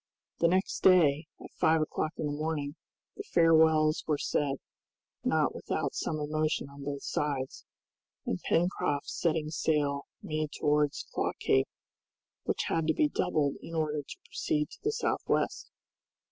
[0.39, 2.73] The next day, at five o'clock in the morning,
[3.15, 4.55] the farewells were said,
[5.23, 7.65] not without some emotion on both sides,
[8.25, 11.69] and Pencroft setting sail made towards Claw Cape,
[12.45, 15.69] which had to be doubled in order to proceed to the southwest.